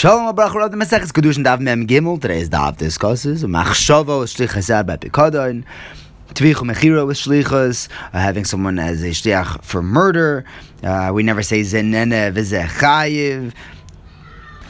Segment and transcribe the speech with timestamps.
[0.00, 2.18] Shalom Abrach Rav the Maseches Kedushin Daf Mem Gimel.
[2.18, 5.62] Today's Daf discusses Machshava is Shlich Hazad by Pikadon.
[6.32, 10.46] Tvichu Mechira is Shlichus, uh, having someone as a Shliach for murder.
[10.82, 13.52] Uh, we never say Zenene Vizeh Chayiv.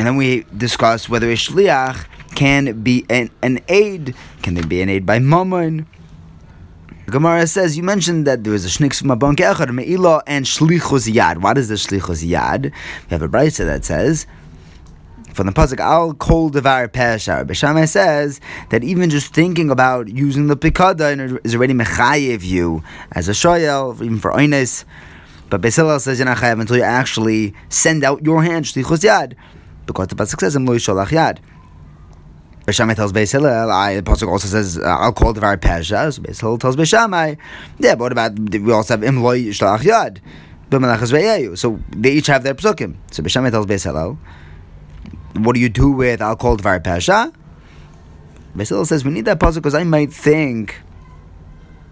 [0.00, 4.16] And then we discuss whether a Shliach can be an, an aid.
[4.42, 5.86] Can they be an aid by Mammon?
[7.06, 10.44] Gemara says you mentioned that there was a shnik from a bank echad meila and
[10.44, 11.38] shlichus yad.
[11.38, 12.64] What is the shlichus yad?
[12.64, 14.26] We have a brisa that says
[15.32, 17.44] from the pasuk al kol devar peshar.
[17.44, 18.40] Beshamai says
[18.70, 23.94] that even just thinking about using the pikada is already mechayev you as a shoyel,
[24.02, 24.84] even for oines.
[25.48, 29.04] But Beis Hillel says you're not chayev until you actually send out your hand shlichus
[29.04, 29.34] yad,
[29.86, 31.38] because the pasuk says lo yisholach yad.
[32.66, 33.66] Beishamai tells Beis Hillel,
[33.96, 37.38] the Pasuk also says, uh, I'll call the Pesha, so Beis Hillel tells Beishamai,
[37.78, 40.20] yeah, but what about, we also have Imloi Shlach Yad,
[41.58, 42.96] so they each have their Pasukim.
[43.10, 44.18] So Beishamai tells Beis Hillel,
[45.34, 47.32] what do you do with I'll call Dvar Pesha?
[48.56, 50.80] Beis Hillel says, we need that puzzle because I might think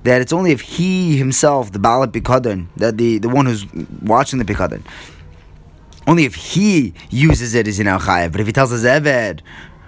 [0.03, 3.67] that it's only if he himself, the Balat Pikadon, that the, the one who's
[4.03, 4.83] watching the Pikadon,
[6.07, 8.33] only if he uses it is in Al Chayev.
[8.33, 9.41] But if he tells us Eved,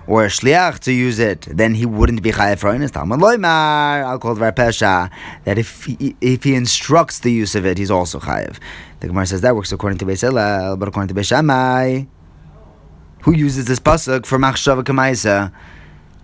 [0.07, 4.05] or a shliach to use it, then he wouldn't be chayav for his Talmud loymar.
[4.05, 5.09] I'll call it pesha
[5.45, 8.59] that if he, if he instructs the use of it, he's also chayav.
[8.99, 11.31] The Gemara says that works according to Beis Hillel, but according to Beis
[13.23, 15.53] who uses this pasuk for machshava kamaisa,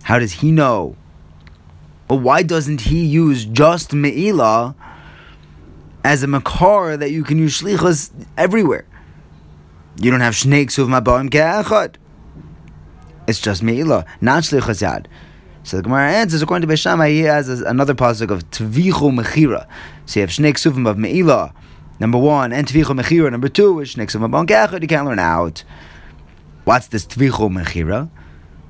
[0.03, 0.95] how does he know?
[2.09, 4.75] Well, why doesn't he use just meila
[6.03, 8.85] as a makar that you can use shlichus everywhere?
[9.99, 11.95] You don't have snakes have mabaim ke'echad.
[13.27, 15.07] It's just Me'ilah, not Shlichas Yad.
[15.63, 19.67] So the Gemara answers, according to Beishamai, he has another pasuk of Tvichu Mechira.
[20.05, 21.53] So you have Shnei Ksufim of Me'ilah,
[21.99, 24.47] number one, and Tvichu Mechira, number two, which Shnei Ksufim of Bon
[24.81, 25.65] you can't learn out.
[26.67, 28.09] What's this Tvichu Mechira?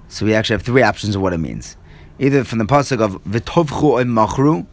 [0.07, 1.77] So we actually have three options of what it means.
[2.19, 4.67] Either from the pasuk of V'tovchu im Machru,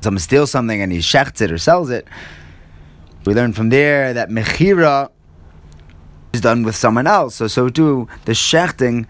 [0.00, 2.08] someone steals something and he shechts it or sells it.
[3.26, 5.10] We learn from there that Mechira
[6.32, 7.34] is done with someone else.
[7.34, 9.06] So, so too, the shechting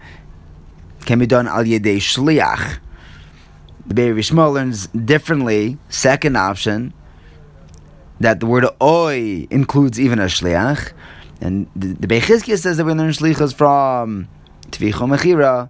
[1.05, 2.79] can be done al yedei shliach.
[3.87, 5.77] The Be'er Yishmael learns differently.
[5.87, 6.93] Second option,
[8.19, 10.91] that the word oi includes even a shliach.
[11.41, 14.27] And the, the Bechizkiah says that we learn shlichas from
[14.69, 15.69] tvicho mechira,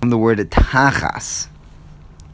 [0.00, 1.48] from the word tachas.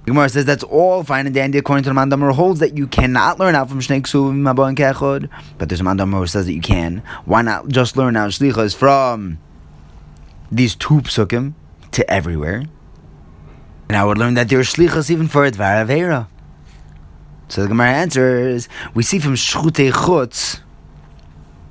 [0.06, 3.38] Gemara says that's all fine and dandy according to the Mandamur holds that you cannot
[3.38, 5.28] learn out from Shnei Ksuvim Mabo and Kechod,
[5.58, 7.02] but there's a Mandamur who says that you can.
[7.24, 9.38] Why not just learn out Shlichas from
[10.50, 11.54] these two psukim
[11.92, 12.64] to everywhere?
[13.88, 16.26] And I would learn that there there's Shlichas even for Advar Avera.
[17.46, 20.61] So the Gemara answers, we see from Shchutei Chutz,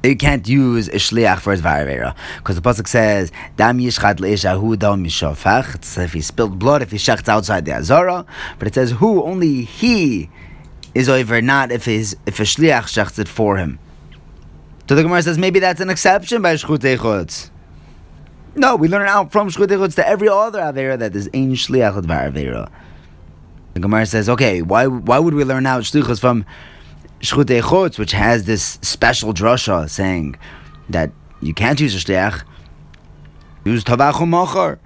[0.09, 4.77] you can't use a shliach for his varevera because the pasuk says dam yishchad leishahu
[4.77, 5.75] dam mishofach.
[5.75, 8.25] It's if he spilled blood, if he shechts outside the azara,
[8.57, 10.29] but it says who only he
[10.95, 13.79] is over, not if his if a shliach shechts it for him.
[14.89, 17.49] So the Gemara says maybe that's an exception by shchutei chutz.
[18.55, 22.01] No, we learn out from shchutei chutz to every other avera that is ein shliach
[22.01, 22.69] varevera.
[23.73, 26.43] The Gemara says, okay, why why would we learn out shlichus from
[27.21, 30.35] Shchutei Chutz, which has this special drasha saying
[30.89, 31.11] that
[31.41, 32.43] you can't use a shliach,
[33.63, 34.79] use Tavach Machar,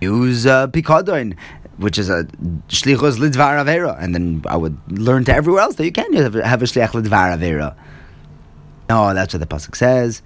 [0.00, 1.36] use uh, Pikadon,
[1.78, 2.24] which is a
[2.68, 6.34] Shlichus Lidvar Avera, and then I would learn to everywhere else that you can have,
[6.34, 7.76] have a Shliach Lidvar Avera.
[8.88, 10.22] No, that's what the Pasuk says.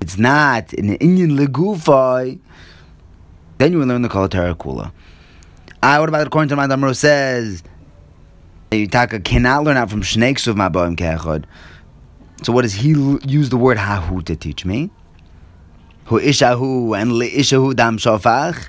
[0.00, 2.38] It's not in Indian legufai.
[3.58, 4.92] Then you will learn the Kol Kula.
[5.84, 7.62] What about according to my Damro says
[8.70, 11.44] Yitaka cannot learn out from snakes of Maboim Kechod.
[12.42, 12.88] So what does he
[13.26, 14.90] use the word hahu to teach me?
[16.06, 18.68] Hu ishahu and li ishahu dam shofach.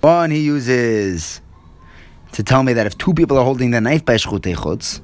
[0.00, 1.40] One he uses
[2.32, 5.00] to tell me that if two people are holding the knife by shchutei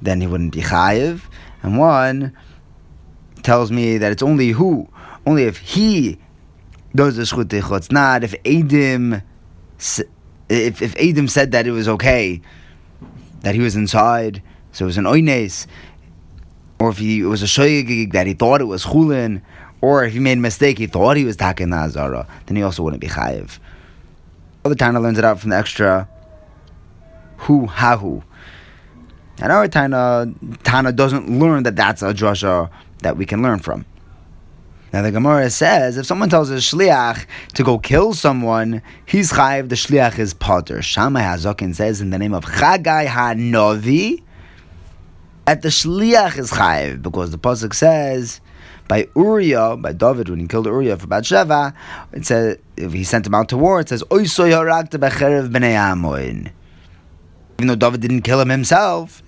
[0.00, 1.22] then he wouldn't be chayiv.
[1.64, 2.36] And one
[3.42, 4.88] tells me that it's only who,
[5.26, 6.20] only if he
[6.94, 9.24] does the shchutei not if Adim
[10.50, 12.40] if, if Adam said that it was okay,
[13.40, 14.42] that he was inside,
[14.72, 15.66] so it was an oines,
[16.78, 19.42] or if he was a shoyigig that he thought it was chulin,
[19.80, 22.62] or if he made a mistake, he thought he was taking the azara, then he
[22.62, 23.58] also wouldn't be chayiv.
[24.64, 26.08] Other Tana learns it out from the extra
[27.38, 28.22] hu hahu.
[29.40, 33.86] And our Tana, Tana doesn't learn that that's a drasha that we can learn from.
[34.92, 39.68] Now the Gemara says if someone tells a shliach to go kill someone, he's chayiv.
[39.68, 40.82] The shliach is potter.
[40.82, 44.22] Shammai Hazakin says in the name of Chagai Hanovi.
[45.46, 48.40] That the shliach is chayiv because the pasuk says
[48.86, 51.72] by Uriah, by David when he killed Uriah for Bathsheba,
[52.12, 54.98] it says if he sent him out to war, it says Oisoy harakta.
[57.58, 59.22] Even though David didn't kill him himself,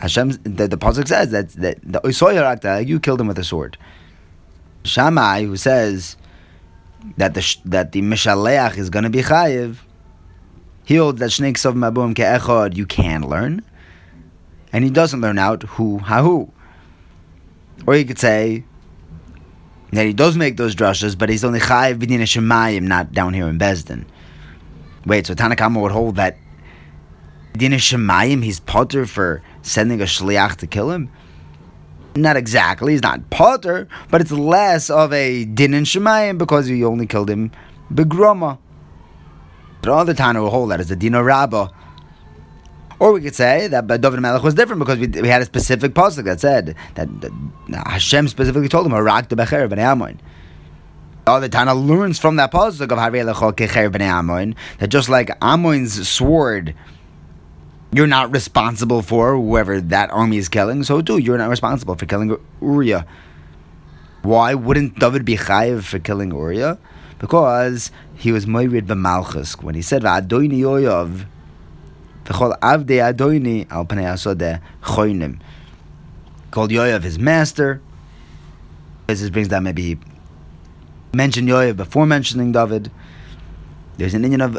[0.00, 3.44] Hashem the, the pasuk says that that the Oisoy harakta you killed him with a
[3.44, 3.78] sword.
[4.86, 6.16] Shammai who says
[7.16, 9.76] that the that the Mishaleach is going to be chayiv.
[10.84, 13.64] He holds that Shnei Ksov Mabum Ke'echad you can learn,
[14.72, 16.50] and he doesn't learn out who hahu.
[17.86, 18.64] Or you could say
[19.92, 23.48] that he does make those drushes, but he's only chayiv b'din shemayim, not down here
[23.48, 24.04] in Besdin.
[25.04, 26.36] Wait, so Tanakama would hold that
[27.56, 31.10] din shemayim he's potter for sending a shliach to kill him.
[32.16, 37.06] Not exactly, he's not potter, but it's less of a din shemayim because you only
[37.06, 37.50] killed him
[37.92, 38.58] begroma.
[39.82, 41.70] But all the Tana will hold that as a dino rabba.
[42.98, 45.92] Or we could say that David Melech was different because we, we had a specific
[45.92, 50.16] pasuk that said that, that Hashem specifically told him, "Harak the becher b'nei Amoin."
[51.26, 55.10] All the Tana learns from that pasuk of Harei lechol kecher b'nei Amoin that just
[55.10, 56.74] like Amoin's sword,
[57.92, 60.82] you're not responsible for whoever that army is killing.
[60.84, 63.06] So too, you're not responsible for killing Uriah.
[64.22, 66.78] Why wouldn't David be chayiv for killing Uriah?
[67.18, 71.26] Because he was moirid b'malchus when he said "V'adoini yoyav."
[72.24, 75.40] V'chol adoini al panei.
[76.50, 77.80] Called Yoav his master.
[79.06, 79.98] This brings down maybe
[81.14, 82.90] mention Yoav before mentioning David.
[83.96, 84.58] There's an Indian of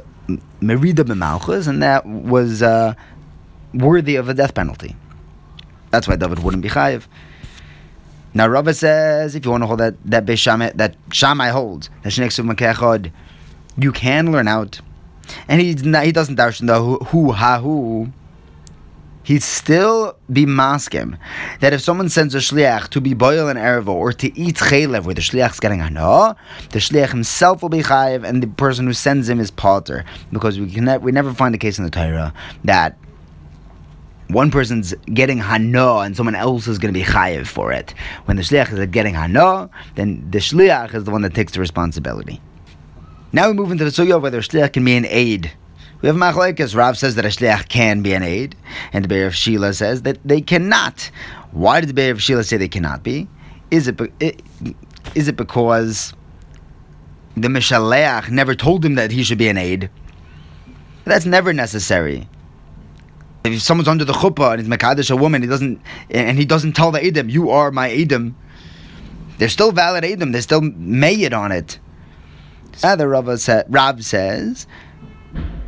[0.62, 2.94] Merida b'malchus, and that was uh,
[3.73, 4.95] worthy of a death penalty.
[5.91, 7.07] That's why David wouldn't be chayiv.
[8.33, 12.09] Now Rava says if you want to hold that that Shammai, that Shammai holds that
[12.09, 13.11] Shnei Makechod,
[13.77, 14.81] you can learn out
[15.47, 17.61] and he he doesn't darshan the who, who ha.
[19.23, 21.17] He'd still be maskim
[21.59, 25.03] that if someone sends a shliach to be boil an ervo or to eat chaylev
[25.03, 26.37] where the shliach's getting hana,
[26.69, 30.57] the shliach himself will be chayiv and the person who sends him is potter because
[30.57, 32.33] we can we never find a case in the Torah
[32.63, 32.97] that
[34.29, 37.94] one person's getting hana and someone else is going to be chayiv for it.
[38.25, 41.59] When the shliach is getting hana, then the shliach is the one that takes the
[41.59, 42.41] responsibility.
[43.31, 45.51] Now we move into the sugya whether shliach can be an aid.
[46.01, 46.75] We have machlekes.
[46.75, 48.56] Rav says that a shliach can be an aid,
[48.94, 51.09] and the Be'er of Shila says that they cannot.
[51.51, 53.27] Why did the Be'er of Shila say they cannot be?
[53.71, 54.00] Is it,
[55.15, 56.13] is it because
[57.35, 59.89] the Mishaleach never told him that he should be an aid?
[61.06, 62.27] That's never necessary.
[63.53, 66.73] If someone's under the chuppah and he's mekadesh a woman, he doesn't, and he doesn't
[66.73, 68.33] tell the edim, "You are my edim."
[69.38, 70.31] They're still valid edim.
[70.31, 71.79] They're still made on it.
[72.83, 74.67] Ah, Other Rav, sa- Rav says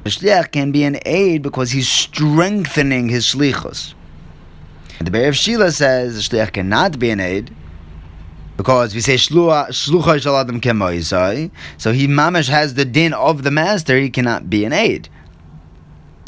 [0.03, 3.93] the shliach can be an aid because he's strengthening his shlichus.
[4.99, 7.55] The Be'er of Shila says the shliach cannot be an aid
[8.57, 13.97] because we say shlucha shaladam kemoisai, so he mamash has the din of the master.
[13.97, 15.09] He cannot be an aid.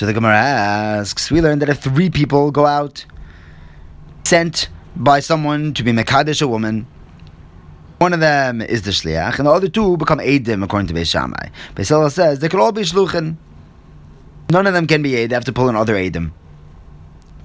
[0.02, 3.06] So the Gemara asks, we learn that if three people go out
[4.24, 6.88] sent by someone to be mekadesh a woman,
[8.00, 11.12] one of them is the shliach, and the other two become edim according to Beis
[11.12, 11.50] Shammai.
[11.76, 13.36] Beis says they could all be shluchin.
[14.50, 15.30] None of them can be aid.
[15.30, 16.32] They have to pull in other edim.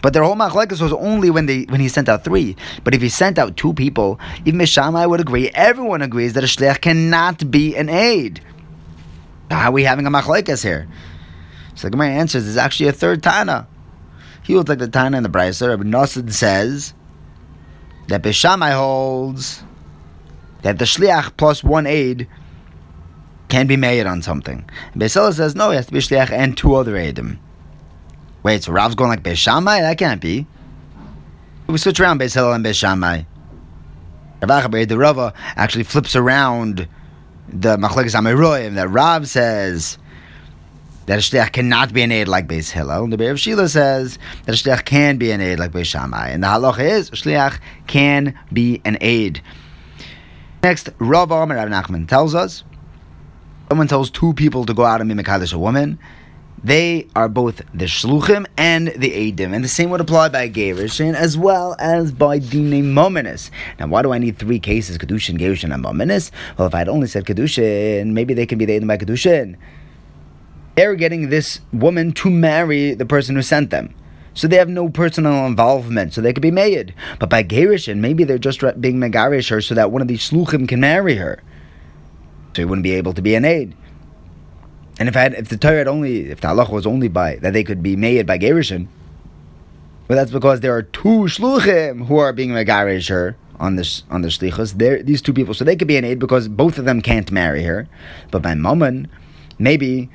[0.01, 2.57] But their whole machlekes was only when they when he sent out three.
[2.85, 5.51] But if he sent out two people, even Shammai would agree.
[5.51, 8.41] Everyone agrees that a shliach cannot be an aid.
[9.51, 10.89] How are we having a machlekes here?
[11.77, 13.69] So the Gemara answers, there's actually a third Tana.
[14.43, 15.69] He holds like the Tana in the Brisa.
[15.69, 16.95] Rabbi Nosson says
[18.09, 19.63] that Beis Shammai holds
[20.63, 22.29] that the shliach plus one aid
[23.49, 24.69] can be made on something.
[24.95, 27.39] Beisela says no, he has to be shliach and two other aidim.
[28.43, 29.81] Wait, so Rav's going like Beis Shammai?
[29.83, 30.47] That can't be.
[31.67, 33.23] We switch around Beis Hillel and Beis Shammai.
[34.43, 36.89] Rav the Rava actually flips around
[37.49, 39.99] the Machlekes Amiroyim that Rav says
[41.07, 43.05] that shliach cannot be an aid like Beis Hillel.
[43.05, 46.29] And the Be'er of Shila says that shliach can be an aid like Beis Shammai.
[46.29, 49.43] And the halacha is shliach can be an aid.
[50.63, 52.65] Next, Rav Amar Rav Nachman tells us
[53.69, 55.99] someone tells two people to go out and be Mekadesh a woman,
[56.63, 59.55] they are both the Shluchim and the Eidim.
[59.55, 63.51] And the same would apply by Gerishin as well as by Dine Mominus.
[63.79, 66.31] Now, why do I need three cases, Kedushin, Gerushin, and Mominus?
[66.59, 69.57] Well, if I had only said Kedushin, maybe they can be the Eidim by Kedushin.
[70.77, 73.95] They're getting this woman to marry the person who sent them.
[74.35, 76.95] So they have no personal involvement, so they could be made.
[77.19, 80.69] But by Gerishin, maybe they're just being Megarish her so that one of these Sluchim
[80.69, 81.43] can marry her.
[82.55, 83.75] So he wouldn't be able to be an aid.
[84.99, 87.55] And if I had, if the Torah only, if the halacha was only by, that
[87.55, 88.89] they could be made by Gerishin,
[90.09, 94.21] Well, that's because there are two shluchim who are being megarish her on this on
[94.23, 95.05] the shlichus.
[95.05, 97.63] These two people, so they could be an aid because both of them can't marry
[97.65, 97.89] her.
[98.31, 99.09] But by mammon,
[99.59, 100.11] maybe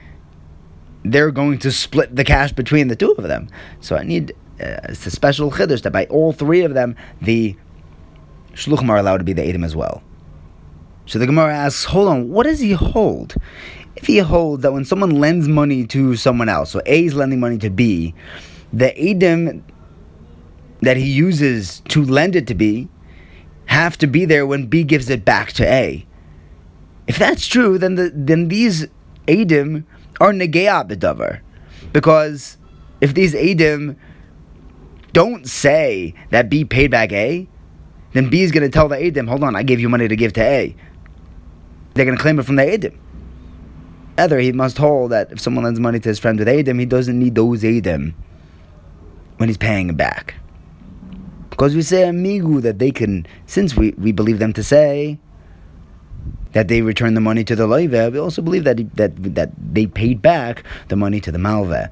[1.03, 3.49] they're going to split the cash between the two of them.
[3.79, 7.55] So I need uh, it's a special chiddush that by all three of them, the
[8.53, 10.03] shluchim are allowed to be the edim as well.
[11.07, 13.35] So the Gemara asks, hold on, what does he hold?
[13.95, 17.39] If he holds that when someone lends money to someone else, so A is lending
[17.39, 18.13] money to B,
[18.71, 19.63] the edim
[20.81, 22.87] that he uses to lend it to B
[23.65, 26.05] have to be there when B gives it back to A.
[27.07, 28.87] If that's true, then the then these
[29.27, 29.85] edim
[30.21, 31.41] are negea bedavar,
[31.91, 32.57] because
[33.01, 33.95] if these edim
[35.13, 37.47] don't say that B paid back A,
[38.13, 40.15] then B is going to tell the edim, hold on, I gave you money to
[40.15, 40.75] give to A.
[41.93, 42.97] They're going to claim it from the edim.
[44.17, 46.85] Either he must hold that if someone lends money to his friend with edim, he
[46.85, 48.13] doesn't need those edim
[49.37, 50.35] when he's paying it back.
[51.49, 55.19] Because we say amigu that they can, since we, we believe them to say
[56.53, 59.85] that they returned the money to the loive, we also believe that, that, that they
[59.87, 61.89] paid back the money to the malve.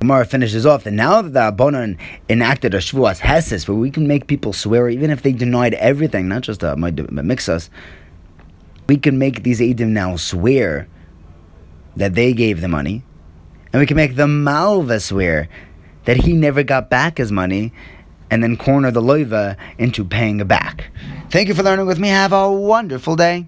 [0.00, 1.98] Gemara finishes off that now that the Abonon
[2.30, 6.26] enacted a Shvuas Hesis, where we can make people swear even if they denied everything,
[6.26, 7.68] not just uh, my mixus,
[8.86, 10.88] we can make these Eidim now swear
[11.96, 13.04] that they gave the money,
[13.72, 15.48] and we can make the Malva swear
[16.06, 17.72] that he never got back his money,
[18.30, 20.90] and then corner the loiva into paying it back.
[21.30, 22.08] Thank you for learning with me.
[22.08, 23.46] Have a wonderful day.